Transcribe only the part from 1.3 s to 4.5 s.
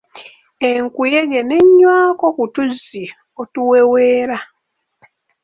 n'enywako kutuzzi otuweweera.